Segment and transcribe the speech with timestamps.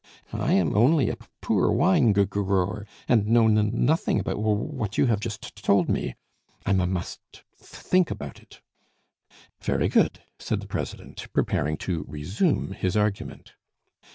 [0.33, 4.57] "I'm only a p p poor wine g grower, and know n nothing about wh
[4.73, 6.15] what you have just t told me;
[6.65, 8.61] I m m must th think about it."
[9.61, 13.53] "Very good," said the president, preparing to resume his argument.